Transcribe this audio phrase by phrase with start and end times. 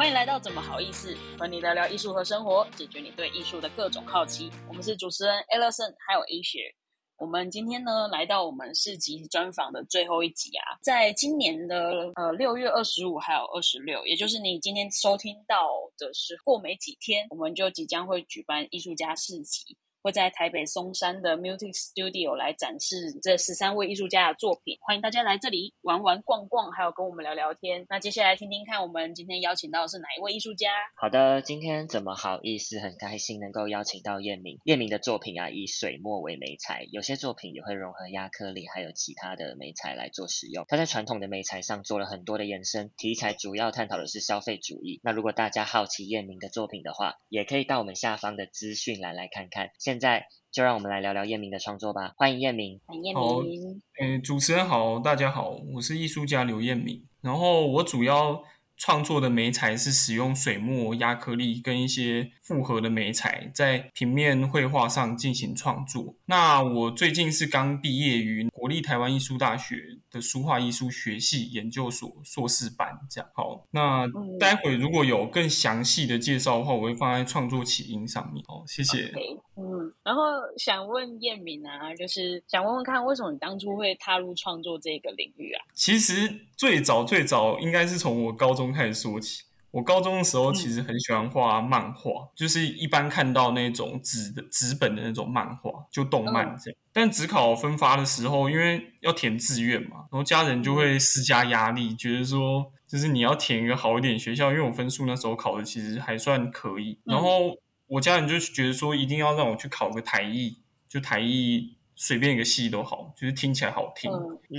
[0.00, 4.50] 欢迎来到怎么好意思，和你聊聊艺术和生活，解决你对艺术的各种好奇。
[4.66, 6.74] 我们是主持人 Ellison，还有 A 雪。
[7.18, 15.68] 我们今天呢，来到我们市集专访的最后一集啊，在今年的呃六月二十五还有二十六，也就是你今天收听到
[15.98, 19.76] 的是过没几天，我们就即将会举办艺术家市集。
[20.02, 27.84] 会在台北松山的 Music Studio 来展示这十三位艺术家的作品，欢迎大家来这里玩玩逛逛，还有跟我们聊聊天。
[27.88, 30.70] 那接下来听听看，我们今天邀请到的是哪一位艺术家？
[30.96, 34.58] 好的，今天怎么好意思，很开心能够邀请到叶明。
[34.64, 40.64] 叶明的作品啊，以水墨为媒材，有些作品也会融合亚克力还有其他的媒材来做使用。
[40.68, 45.00] 他在传统的媒材上做了很多的延伸，题材主要探讨的是消费主义。
[45.02, 49.70] 那如果大家好奇叶明的作品的话，也可以到我们下方的资讯栏来看看。
[49.90, 52.12] 现在就让我们来聊聊叶明的创作吧。
[52.16, 52.78] 欢迎叶明。
[52.86, 53.82] 欢迎叶明。
[53.98, 57.02] 诶，主持人好，大家好，我是艺术家刘彦明。
[57.20, 58.40] 然后我主要
[58.76, 66.14] 创作的媒材是使用水墨、压克力跟一些复合的媒材，在平面绘画上进行创作。
[66.26, 69.74] 那我最近是刚毕业于国立台湾艺术大学
[70.10, 73.30] 的书画艺术学系研究所硕士班，这样。
[73.34, 74.06] 好，那
[74.38, 78.44] 待会如果有更详细的介绍的话，我会放在创作起因上面。
[78.46, 79.12] 好，谢谢。
[79.56, 80.22] 嗯，然后
[80.56, 85.62] 想问叶敏啊，就是想问问看，为什么你当初会踏入创作这个领域啊？
[85.74, 89.42] 其实最早最早应该是从我高中开始说起。
[89.70, 96.78] 我高中的时候其实很喜欢画漫画，就是一般看到那种纸的纸本的那种漫画，就动漫这样。
[96.92, 107.56] 但只考分发的时候，因为要填志愿嘛，然后家人就会施加压力，觉得说就是你要填一个好一点学校，因为我分数那时候考的其实还算可以，然后。
[107.92, 114.08] 我家人就觉得说，一定要让我去考个台艺，就台艺随便一个系都好，就是听起来好听。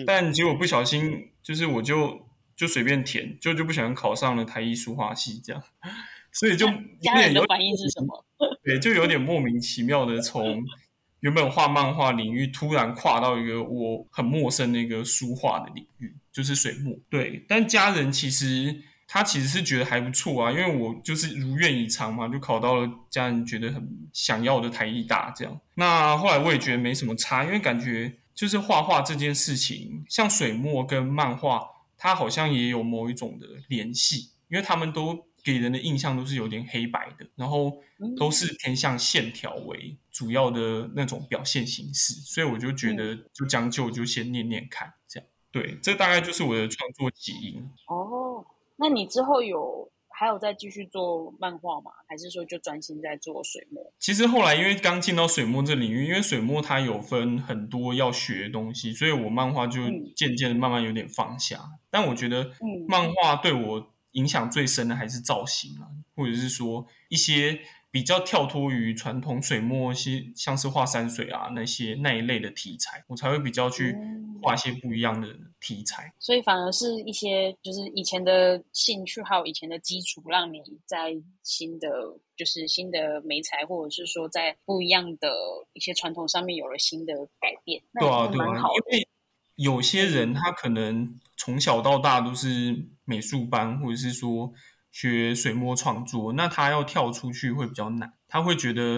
[0.05, 2.27] 但结果不小心，就是我就
[2.61, 5.63] 就随便填，就就不小心考上了台艺书画系，这样，
[6.31, 6.67] 所以就
[7.01, 8.23] 家人的反应是什么？
[8.63, 10.63] 对，就有点莫名其妙的从
[11.21, 16.95] 原本画漫画领域突然跨到一个我很陌生的一个书画的领域，就是水墨。
[17.09, 18.83] 对，但家人其实。
[19.13, 25.59] 他其实是觉得还不错啊，因为我就是如愿以偿嘛，就考到了家人觉得很想要的台艺大这样。
[25.75, 31.61] 那后来我也觉得没什么差，因为感觉就是画画这件事情，像水墨跟漫画，
[32.03, 37.78] 它好像也有某一种的联系，因为他们都给人的印象都是有点黑白的，然后
[38.17, 45.29] 都是偏向线条为主要的那种表现形式，所以我就觉得就将就就先念念看这样。
[45.51, 47.69] 对，这大概就是我的创作基因。
[47.85, 48.44] 哦。
[48.78, 51.89] 那你之后有还有再继续做漫画吗？
[52.07, 53.91] 还是说就专心在做水墨？
[53.97, 59.81] 其实后来因为刚进到水墨这领域，因为水墨它有分很多要学的东西，所以我漫画就
[60.15, 61.59] 渐渐的慢慢有点放下。
[61.89, 62.51] 但我觉得，
[62.87, 67.61] 漫画对我影响最深的还是造型啊，或者是说一些。
[67.93, 73.93] 比较跳脱于传统水墨些，像是画山水啊那些那一类的题材，我才会比较去
[74.41, 75.27] 画一些不一样的
[75.61, 76.13] 题材。
[76.19, 81.88] 所以反而是一些就是以前的兴趣还有以前的基础，让你在新的
[82.35, 85.31] 就是新的美材，或者是说在不一样的
[85.71, 87.81] 一些传统上面有了新的改变。
[87.97, 88.47] 对啊，对啊，
[88.89, 89.07] 因为
[89.55, 94.51] 有些人他可能从小到大都是美术班，或者是说。
[94.94, 98.11] 学水墨创作，那他要跳出去会比较难。
[98.31, 98.97] 他会觉得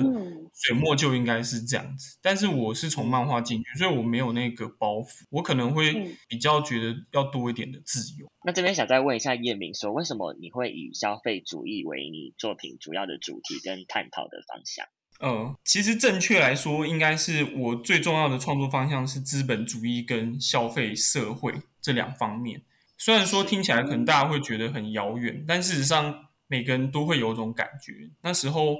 [0.54, 8.32] 水墨就应该是这样子，但是我是从漫画进去，所以我没有那个包袱，我可能会比较觉得要多一点的自由。
[8.46, 14.86] 那这边想再问一下叶明，说为什么你会以消费主义为你作品主要的主题跟探讨的方向？
[15.20, 22.62] 呃，其实正确来说，应该是我最重要的创作方向是资本主义跟消费社会这两方面。
[22.98, 28.12] 虽然说听起来可能大家会觉得很遥远，但事实上每个人都会有种感觉。
[28.22, 28.78] 那时候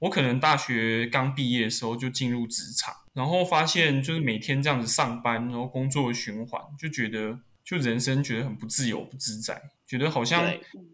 [0.00, 10.52] 我可能大学刚毕业的时候就进入职场，然后发现就是每天这样子上班，然后工作循环，就觉得就人生觉得很不自由、不自在，觉得好像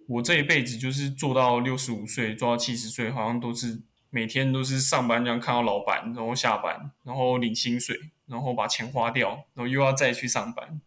[0.08, 3.80] 我这一辈子就是做到六十五岁、做到七十岁，好像都是
[4.10, 10.80] 每天都是上班这样看到老板，然后下班，然后领薪水，然后把钱花掉，然后又要再去上班。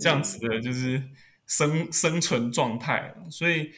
[0.00, 1.00] 这样子的就是
[1.46, 3.70] 生生存状态，所以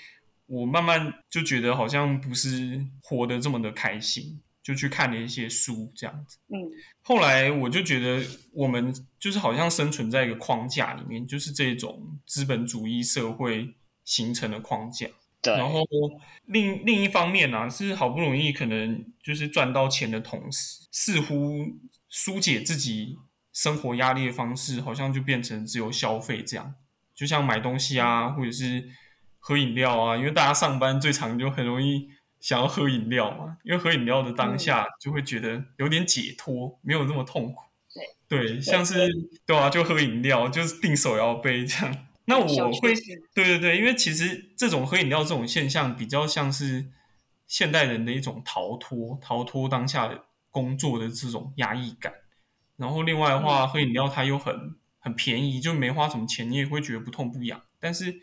[0.49, 6.39] 我慢慢就觉得好像不是活得这么的开心，就去看了一些书这样子。
[6.49, 6.59] 嗯，
[7.03, 13.75] 后来我就觉得我们就是好像生存在一个框架里面，就是这种资本主义社会
[14.05, 15.07] 形成的框架。
[15.41, 15.55] 对。
[15.55, 15.87] 然后
[16.47, 21.79] 另另一方面呢，是好不容易可能就是赚到钱的同时，似乎
[22.09, 23.19] 疏解自己。
[23.51, 26.77] 生活压力的方式好像就变成只有消费这样，
[27.13, 28.89] 就像买东西啊，或者是
[29.49, 37.63] 喝饮料啊，因为大家上班最常就很容易想要喝饮料嘛，因为喝饮料的当下就会觉得有点解脱，没有那么痛苦。
[38.29, 39.09] 对，像是
[39.47, 42.09] 对啊，就喝饮料，就是订手摇杯这样。
[42.27, 42.93] 那我会，
[43.35, 46.85] 对对对，因为其实这种喝饮料这种现象，比较像是
[47.47, 52.13] 现代人的一种逃脱，逃脱当下的工作的这种压抑感。
[52.77, 57.63] 然后另外的话，喝饮料它又很很便宜，就没花什么钱，你也会觉得不痛不痒。
[57.81, 58.21] 但是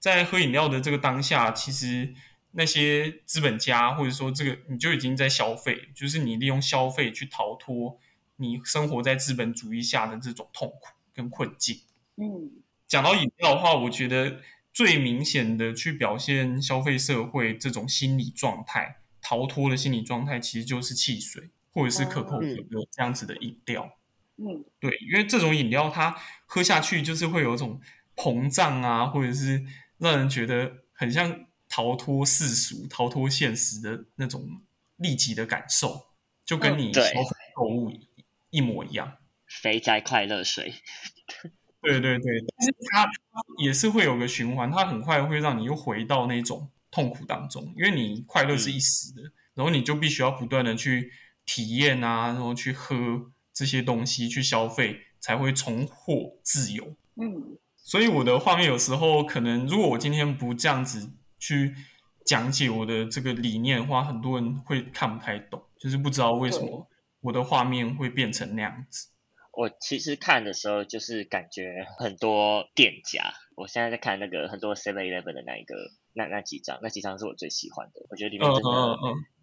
[0.00, 2.12] 在喝饮料的这个当下，其实
[2.52, 8.00] 那些资本家或者说这个你就已经在消费，就是你利用消费去逃脱。
[8.42, 11.82] 你生活在资本主义下的这种痛苦跟困境。
[12.16, 12.50] 嗯，
[12.88, 14.40] 讲到饮料的话，我觉得
[14.72, 23.98] 最明显的去表现消费社会这种心理状态、逃脱的心理状态，其实就是汽水或者是可口可乐这样子的饮料。
[24.38, 26.16] 嗯，对，因为这种饮料它
[26.46, 27.78] 喝下去就是会有一种
[28.16, 29.62] 膨胀啊，或者是
[30.00, 34.62] 让人觉得很像逃脱世俗、逃脱现实的那种
[34.96, 36.08] 立即的感受，
[36.44, 37.92] 就跟你消费购物。
[38.52, 40.74] 一模一样，肥宅快乐水，
[41.80, 43.08] 对对对，但是它
[43.62, 49.22] 也是会有个循环，它很快会让你又回到那种痛苦当中，因为你快乐是一时的，
[49.54, 51.12] 然后你就必须要不断的去
[51.46, 56.96] 体验啊，然后去喝这些东西，去消费，才会重获自由。
[57.14, 57.56] 嗯，
[57.90, 61.10] 所以我的画面有时候可能，如果我今天不这样子
[61.40, 61.74] 去
[62.24, 66.86] 讲解我的这个理念的话，很多人会看不太懂，就是不知道为什么。
[67.20, 69.08] 我的画面会变成那样子。
[69.52, 73.34] 我其实看的时候，就是感觉很多店家。
[73.56, 75.74] 我现在在看那个很多 Seven Eleven 的那一个
[76.14, 78.06] 那那几张，那几张是我最喜欢的。
[78.08, 78.96] 我觉得里面真的，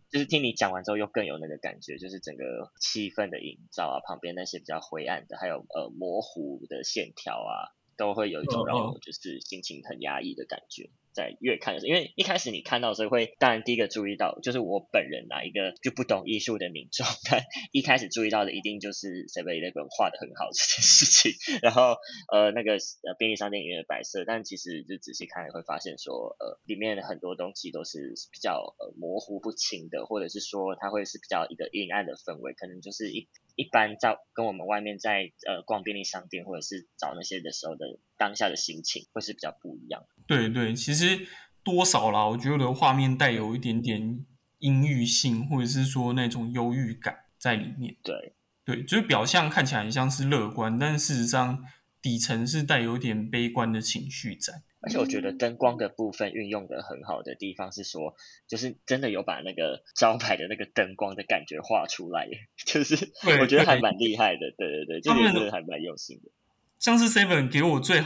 [0.10, 10.90] 就是听你讲完之后，又更有那个感觉，就是整个气氛的营造啊，旁边那些比较灰暗的，还有呃模糊的线条啊，都会有一种让我就是心情很压抑的感觉。
[11.14, 17.42] 在越看的时候，因为一开始你看到的时候会，当然第一个注意到就是我本人啊，一个就不懂艺术的民众，但
[17.74, 21.32] 一开始注意到的一定就是 Seven Eleven 画的很好这件事情。
[21.64, 21.96] 然后
[22.32, 33.28] 呃那个呃便利商店里面的白色，但其实就仔细看会发现说，呃里面的很多东西都是比较呃模糊不清的，或者是说它会是比较一个阴暗的氛围，可能就是一
[33.58, 40.06] 一般在跟我们外面在呃逛便利商店或者是找那些的时候的当下的心情会是比较不一样。
[40.28, 41.28] 对对，其实
[41.64, 44.24] 多少啦，我觉得画面带有一点点
[44.60, 47.98] 阴郁性，或者是说那种忧郁感在里面。
[48.04, 51.66] 对对，就是表象看起来很像是乐观，但事实上
[52.00, 54.62] 底层是带有点悲观的情绪在。
[54.82, 58.16] 而且我觉得灯光的部分运用的很好的地方是说，
[58.48, 62.28] 就是真的有把那个 招牌的那个灯光的感觉画出来，
[62.66, 64.54] 就是我觉得还蛮厉害的。
[64.58, 66.32] 对对对，这个真的还蛮用心的。
[66.80, 68.04] 像是 Seven 给我最。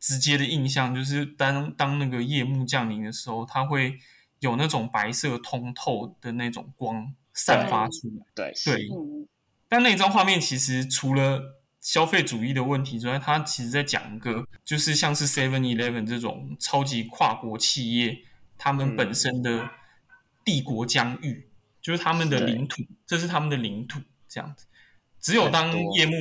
[0.00, 3.98] 直接的印象就是，当当那个夜幕降临的时候，它会
[4.38, 8.24] 有那种白色通透的那种光散发出来。
[8.32, 8.88] 对对，
[9.68, 11.57] 但那张画面其实除了
[11.88, 18.18] 消费主义的问题之外，他其实在讲一个，就是像是 Seven Eleven 这种超级跨国企业，
[18.58, 19.70] 他们本身的
[20.44, 21.48] 帝国疆域，
[21.80, 24.66] 就是他们的领土，这是他们的领土，这样子。
[25.18, 26.12] 只有当夜幕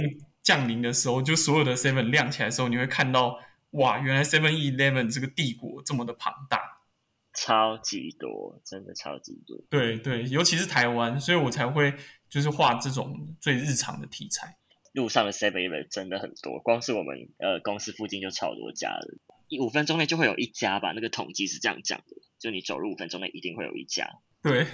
[0.42, 3.38] 降临的时候，就所有的 Seven 亮起来的时候，你会看到。
[3.72, 6.80] 哇，原来 Seven Eleven 这个帝国这么的庞大，
[7.34, 9.62] 超级多，真的超级多。
[9.70, 11.94] 对对，尤其是台湾，所以我才会
[12.30, 14.56] 就是画这种最日常的题材。
[14.94, 19.08] 路上的 Seven Eleven 真的很多，光是我们呃公司附近就超多家了，
[19.60, 20.92] 五分钟内就会有一家吧？
[20.94, 24.10] 那个统计是这样讲的，就你走路五分钟内一定会有一家。
[24.42, 24.66] 对，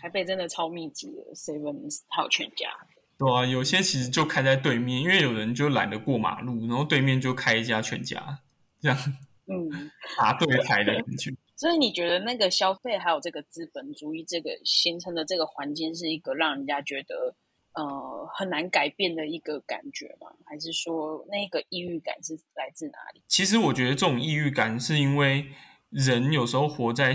[0.00, 2.68] 台北真的超密集的 Seven 还有全家。
[3.16, 8.40] 对啊，有些其实就开在对面，因为有人就懒得过马路，然后对面就开一家全家，
[8.80, 8.98] 这样，
[9.46, 11.30] 嗯，打对台的感觉。
[11.56, 17.36] 所以你觉得那个消费还有这个资本主义这个形成的这个环境，是一个让人家觉得
[17.74, 20.28] 呃很难改变的一个感觉吗？
[20.44, 23.22] 还是说那个抑郁感是来自哪里？
[23.28, 25.46] 其实我觉得这种抑郁感是因为
[25.90, 27.14] 人有时候活在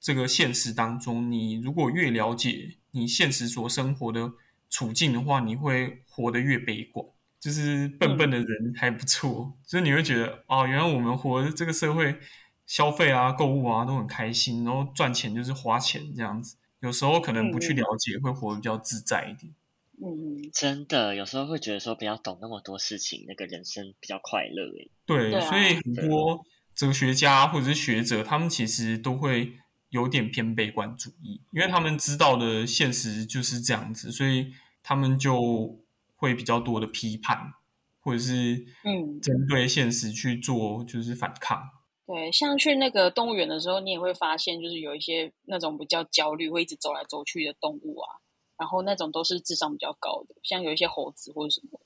[0.00, 4.32] 这个现实当中，你如果越了解你现实所生活的。
[4.70, 7.06] 处境的话，你会活得越悲观。
[7.38, 12.18] 就是笨笨的人还不错，就是你会觉得哦，原来我们活这个社会，
[12.66, 16.56] 消费啊、购物啊都很开心，然后赚钱就是花钱这样子。
[16.80, 19.54] 有时候可能不去了解，会活得比较自在一点。
[20.02, 24.90] 嗯，真的，有时候会觉得说不要懂那么多事情，那个人生比较快乐诶。
[25.06, 29.52] 对，所以很多哲学家或者是学者，他们其实都会。
[29.90, 35.78] 有点偏悲观主义，因为他们知道的现实就是这样子，所以他们就
[36.16, 37.52] 会比较多的批判，
[38.00, 41.62] 或者是嗯，针对现实去做就是反抗。
[42.08, 48.18] 对，像去那个动物园的时候，你也会发现，就是有一些那种比较焦虑、会一直走来走去的动物啊，
[48.56, 51.80] 然后那种都是智商比较高的，像有一些猴子或者什么。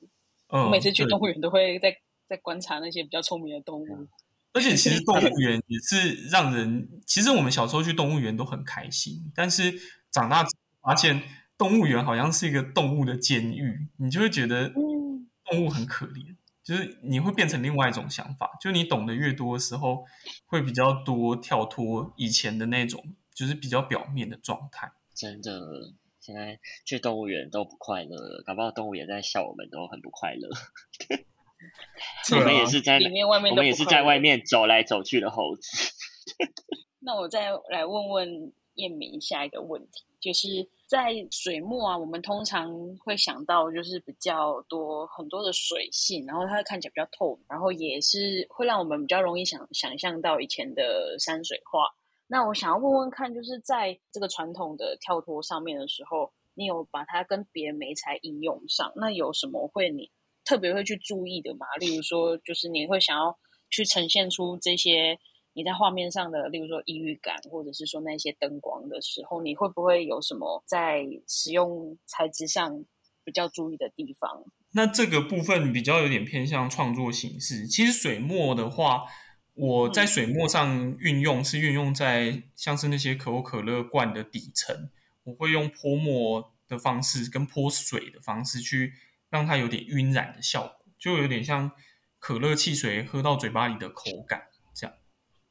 [0.50, 1.94] 嗯，我每次去对动物园都会在
[2.26, 4.08] 在观察那些比较聪明的动物。
[4.52, 9.72] 而且其实 动物园也是让人，其实我们小时候去动物园都很开心，但是
[10.10, 11.22] 长大之后发现
[11.58, 16.34] 动物园好像是一个动物的监狱，你就会觉得嗯，动物很可怜，
[16.64, 20.04] 就是你会变成另外一种想法，就你懂得越多的时候，
[20.46, 24.90] 会比较多跳脱以前的那种，就是比较表面的状态。
[25.14, 25.92] 真的，
[26.28, 30.46] 现在去动物园都不快乐了，搞不好动物园在笑我们都很不快乐。
[32.36, 34.18] 我们也是在里面外面我们也是在外。
[34.18, 35.90] 面走来走去的猴子。
[37.00, 51.88] 那我再来问问燕明下一个问题，就是在水墨啊，我们通常会想到就是比较多很多的水性，然后它看起来比较透明，然后也是会让我们比较容易想想象到以前的山水画。
[52.28, 60.10] 那我想要问问看，就是在这个传统的跳脱上面的时候，你有把它跟别的媒材应用上，那有什么会你
[60.44, 61.66] 特别会去注意的吗？
[61.80, 63.38] 例如说，就是你会想要
[63.70, 65.18] 去呈现出这些
[65.54, 72.84] 你在画面上的，例如说抑郁感，或者是说那些灯光的时候，你会不会有什么在使用材质上
[73.24, 74.44] 比较注意的地方？
[74.74, 77.66] 那这个部分比较有点偏向创作形式。
[77.66, 79.06] 其实水墨的话，
[79.58, 84.88] 我在水墨上运用是运用在像是那些可口可乐罐的底层，
[85.24, 88.92] 我会用泼墨的方式跟泼水的方式去
[89.28, 91.72] 让它有点晕染的效果，就有点像
[92.20, 94.94] 可乐汽水喝到嘴巴里的口感，这样，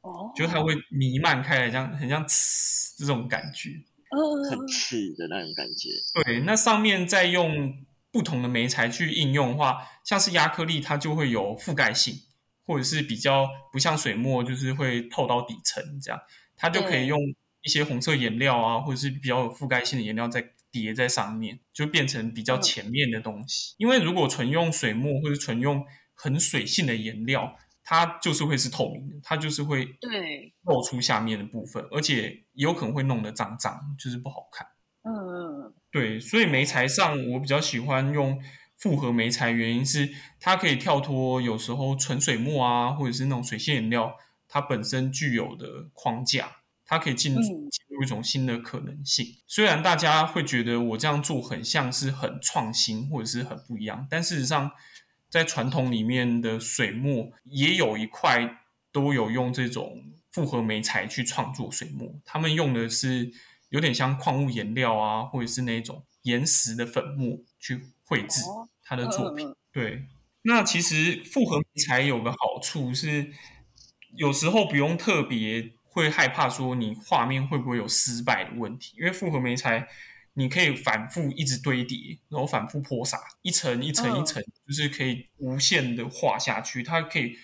[0.00, 3.70] 哦，就它会弥漫开来，这样很像呲这种感觉。
[4.10, 5.90] 呃很刺的那种感觉。
[6.24, 12.14] 对，那上面再用不同的媒材去应用的话，像是亚克力，它就会有覆盖性，
[12.68, 16.20] 或者是比较不像水墨，就是会透到底层这样，
[16.54, 17.18] 它就可以用
[17.62, 23.74] 一些红色颜料啊，或者是比较有覆盖性的颜料再叠在上面，就变成比较嗯前面的东西。
[23.78, 25.82] 因为如果纯用水墨或者纯用
[26.14, 34.66] 很水性的颜料，它就是会是透明的，它就是会对，露出下面的部分，而且也有可能会弄得脏脏，就是不好看。
[35.04, 38.38] 嗯对，所以媒材上我比较喜欢用
[38.78, 40.08] 复合媒材，原因是
[40.38, 44.16] 它可以跳脱有时候纯水墨啊，或者是那种水性颜料
[44.46, 49.26] 它本身具有的框架，它可以进入嗯进入一种新的可能性。
[49.46, 54.70] 虽然大家会觉得我这样做很像是很创新或者是很不一样，但事实上
[55.28, 63.32] 在传统里面的水墨也有一块都有用这种复合媒材去创作水墨，他们用的是
[63.70, 69.54] 有点像矿物颜料啊，或者是那种岩石的粉末去绘制哦他的作品。
[69.72, 70.06] 对，
[70.42, 73.32] 那其实复合媒材有个好处是，
[74.16, 79.86] 有时候不用特别会害怕说你画面会不会有失败的问题，因为复合媒材
[80.34, 87.36] 你可以反复一直堆叠，然后反复泼洒，一层一层一层，就是可以无限的画下去，它可以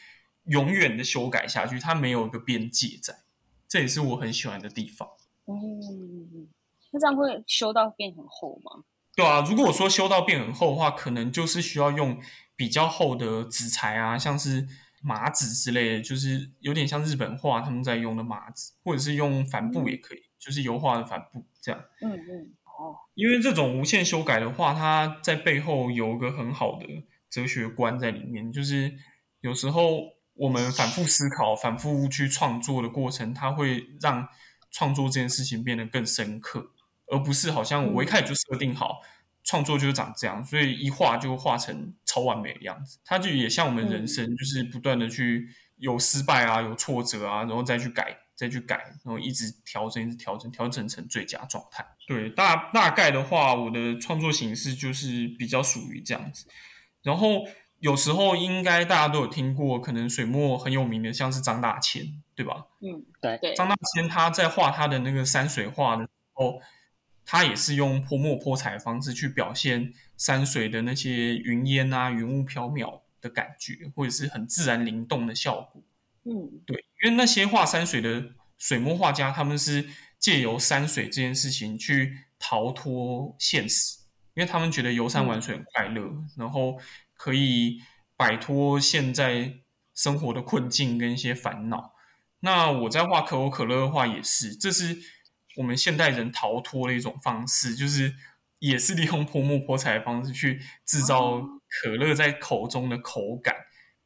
[0.45, 3.25] 永远的修改下去，它没有一个边界在，
[3.69, 5.09] 这也是我很喜欢的地方。
[5.47, 6.49] 嗯，
[6.93, 8.85] 那这样会修到变很厚吗？
[9.17, 12.21] 对啊，如果说修到变很厚的话，可能就是需要用
[12.57, 14.67] 比较厚的纸材啊，像是
[15.03, 21.81] 麻纸之类的，就是有点像日本画他们在用的麻纸，或者是用帆布也可以，就是油画的帆布这样。
[22.01, 26.87] 嗯嗯，哦，因为这种无限修改的话，它在背后有一个很好的
[27.31, 28.95] 哲学观在里面，就是
[29.41, 30.01] 有时候
[30.35, 34.27] 我们反复思考、反复去创作的过程，它会让
[34.73, 36.73] 创作这件事情变得更深刻，
[37.07, 39.01] 而不是好像我一开始就设定好。
[39.47, 42.99] 创作就是长这样，所以一画就画成超完美的样子。
[43.05, 45.47] 它就也像我们人生，就是不断的去
[45.77, 51.87] 有失败啊，有挫折啊，然后再去改，再去改，然后一直调整，一直调整，调整成最佳状态。
[52.07, 56.47] 对，大大概的话，我的创作形式就是比较属于这样子。
[57.03, 57.47] 然后
[57.81, 62.03] 有时候应该大家都有听过，可能水墨很有名的，像是张大千，
[62.35, 62.65] 对吧？
[62.81, 66.63] 嗯，对对，张大千他在画他的那个山水画的时候，
[67.25, 75.83] 他也是用泼墨泼彩的方式去表现山水的那些云烟啊、云雾飘渺的感觉，或者是很自然灵动的效果。
[76.25, 79.89] 嗯对，因为那些画山水的水墨画家，他们是
[80.19, 83.99] 借由山水这件事情去逃脱现实，
[84.35, 86.79] 因为他们觉得游山玩水很快乐，然后
[87.15, 87.81] 可以
[88.17, 89.55] 摆脱现在
[89.95, 91.95] 生活的困境跟一些烦恼。
[92.41, 94.97] 那我在画可口可乐的话也是，这是
[95.57, 98.15] 我们现代人逃脱的一种方式，就是
[98.59, 103.55] 也是利用泼墨泼彩的方式去制造哦可乐在口中的口感。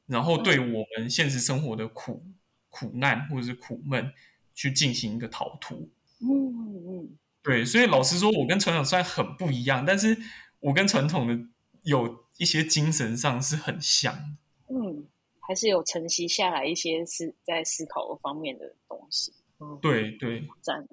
[0.06, 2.24] 然后对我们现实生活的苦
[2.70, 4.10] 苦难或者是苦闷
[4.54, 5.76] 去进行一个逃脱。
[6.20, 10.16] 嗯嗯，对，所以老实说，我跟传统虽然很不一样，但是
[10.60, 11.38] 我跟传统的
[11.82, 14.74] 有一些精神上是很像的。
[14.74, 15.06] 嗯，
[15.40, 19.32] 还是有承袭下来一些是在思考方面的东西。
[19.60, 20.86] 嗯，对对，赞。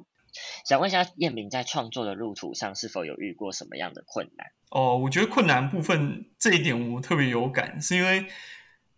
[0.65, 4.47] 想问一下，燕明在创作的路途上是否有遇过什么样的困难？
[4.69, 8.25] 哦，我觉得困难部分这一点我特别有感，是因为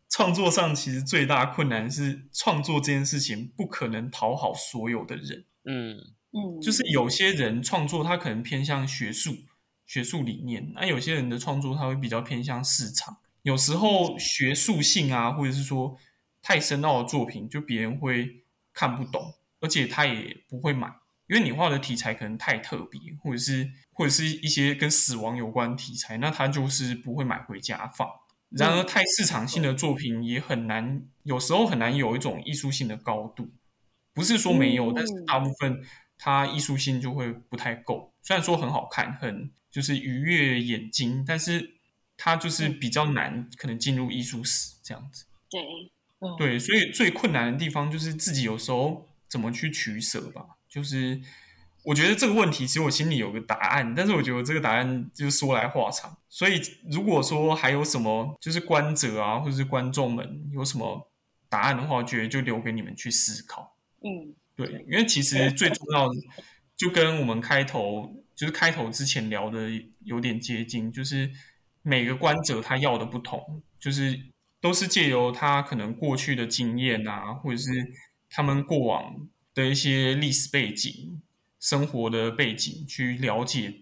[0.10, 5.46] 创作上其实最大困难是创作这件事情不可能讨好所有的人。
[5.66, 5.98] 嗯
[6.32, 9.36] 嗯，就是有些人创作他可能偏向学术、
[9.86, 13.18] 学术理念，那有些人的创作他会比较偏向市场。
[13.44, 15.98] 有时候学术性啊，或者是说
[16.42, 20.92] 太深奥的作品，就别人会看不懂，而且他也不会买。
[21.28, 28.08] 因为你画的题材可能太特别，或者是或者是一些跟死亡有关题材，那他就是不会买回家放。
[28.50, 33.50] 然而，太市场性的作品也很难，有时候很难有一种艺术性的高度。
[34.14, 35.84] 不是说没有，但是大部分
[36.18, 38.14] 它艺术性就会不太够。
[38.24, 41.76] 虽然说很好看，很就是愉悦眼睛，但是
[42.16, 45.26] 它就是比较难，可能进入艺术史这样子。
[45.50, 45.62] 对，
[46.38, 50.57] 对，所以最困难的地方就是自己有时候怎么去取舍吧。
[50.70, 51.22] 就是
[51.84, 56.18] 我觉得这个问题，其实我心里有个答案，但是我觉得这个答案就是说来话长。
[56.28, 61.10] 所以如果说还有什么，就是观者啊，或者是观众们有什么
[61.48, 63.78] 答案的话，我觉得就留给你们去思考。
[64.04, 66.16] 嗯，对，因为其实最重要的，
[66.76, 69.70] 就跟我们开头就是开头之前聊的
[70.04, 71.32] 有点接近，就是
[71.82, 74.20] 每个观者他要的不同，就是
[74.60, 77.70] 都是借由他可能过去的经验啊，或者是
[78.30, 79.30] 他们过往。
[79.58, 81.20] 的一些历史背景、
[81.60, 83.74] 生活的背景，去了解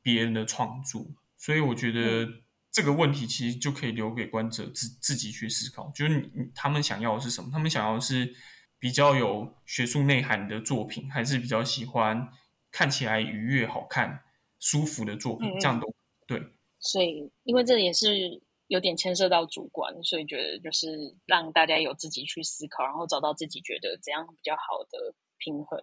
[0.00, 1.04] 别人的创作，
[1.36, 2.28] 所以我觉得
[2.70, 7.50] 这个问题其实就可以留给观者自自己去思考，就是你他们想要的是什么？
[7.52, 8.32] 他们想要的是
[8.78, 12.28] 比较有学术内涵的作品，还是比较喜欢
[12.70, 14.22] 看起来愉悦、好看、
[14.60, 15.50] 舒服的作品？
[15.58, 15.92] 这样都
[16.28, 16.40] 对。
[16.78, 25.14] 所以，因为这也是有点牵涉到主观，所以觉得就是让大家有自己去思考，然后找到自己觉得怎样比较好的。
[25.36, 25.78] 平衡，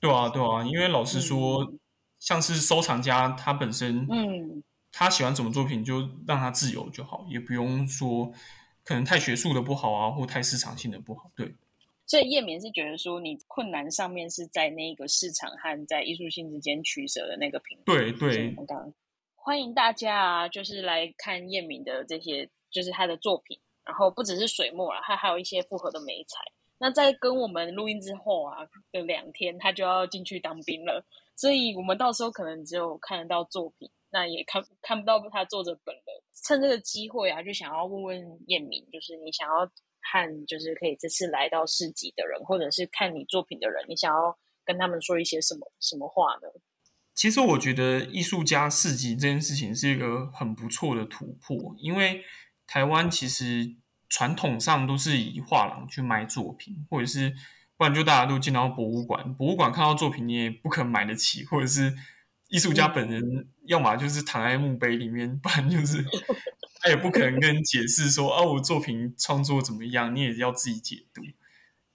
[0.00, 1.70] 对啊，对啊，因为老实说，
[2.18, 8.32] 像是收藏家他本身，嗯，他喜欢什么作品就让他自由就好，也不用说
[8.84, 11.30] 可能太学术的不好啊，或太市场性的不好。
[11.36, 11.54] 对，
[12.06, 17.84] 所以叶明是觉得说，你困难上面是在那个市场和在艺术性之间取舍的那个平衡。
[17.84, 18.56] 对对，
[19.44, 26.38] 欢迎大家啊，就是来看叶明的这些，就是他的作品，然后不只是水墨啊，他还有一些复合的美彩。
[26.78, 28.58] 那在跟我们录音之后啊
[28.92, 36.04] 的两天，他就要进去当兵了，所以我们到时候可能只有看得到作品，那也看看不到他作者本人。
[36.44, 39.68] 趁这个机会啊，就想要问问燕明，就是你想要
[40.12, 46.48] 和就是可以这次来到市集的人，或者是看你作品的人，你想要跟他们说一些什么什么话呢？
[47.14, 52.24] 其实我觉得艺术家市集这件事情是一个很不错的突破，因为
[52.66, 53.76] 台湾其实。
[54.14, 57.34] 传统上都是以画廊去卖作品，或者是
[57.78, 61.96] 不然就大家都进到博物馆，博物馆看到作品你也不可能买得起，或者是
[62.50, 66.04] 艺术家本人要么就是躺在墓碑里面，不然就是
[66.82, 71.22] 他也不可能跟解释说啊我作品创作怎么样，你也要自己解读。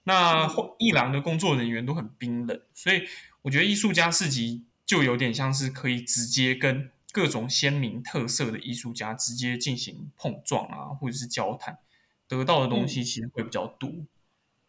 [0.02, 3.04] 那艺廊的工作人员都很冰冷，所以
[3.42, 11.78] 我觉得艺术家市集就有点像是可以直接跟各种鲜明特色的艺术家直接进行碰撞啊，或者是交谈。
[12.26, 13.90] 得到的东西其实会比较多，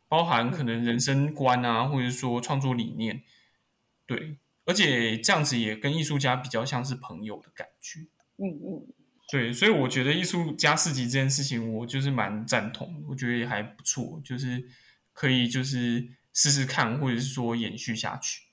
[0.10, 3.23] 包含可能人生观啊，或者说创作理念，
[4.05, 8.01] 对，而且这样子也跟艺术家比较像是朋友的感觉。
[8.36, 8.93] 嗯嗯，
[9.32, 14.67] 对，所以我觉得艺术家四级这件事情，我就是蛮赞同，我觉得也还不错，就是
[15.13, 18.48] 可以就是试试看，或者是说延续下去。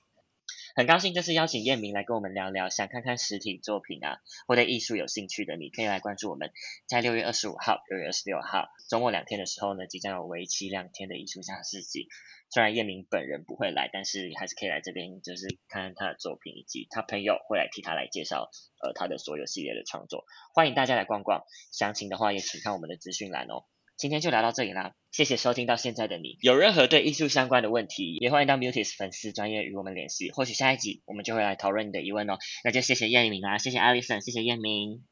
[0.77, 6.51] 很高兴这次邀请燕明来跟我们聊聊，想看看实体作品啊，或对艺术有兴趣的，你可以来关注我们，
[6.85, 12.09] 在六月二十五号、六月二十六号周末两天的时候呢，即将有为期两天的艺术家市集。
[12.51, 20.25] 虽然燕明本人不会来，但是还是可以来这边，就是看看他的作品，以及他朋友会来替他来介绍呃他的所有系列的创作。
[20.53, 23.65] 欢迎大家来逛逛，详情的话也请看我们的资讯栏哦。
[23.97, 26.37] 今天就聊到这里啦，谢谢收听到现在的你。
[26.41, 30.29] 有任何对艺术相关的问题，也欢迎到 Mutis 粉丝专业与我们联系。
[30.29, 32.37] 或许下一集我们就会来讨论你的疑问哦。
[32.63, 35.03] 那就谢谢叶明啦，谢谢 Alison，谢谢叶明，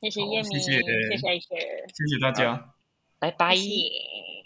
[0.00, 2.74] 谢谢叶明，谢谢谢谢谢谢大家，
[3.20, 3.54] 拜拜。
[3.54, 3.62] 谢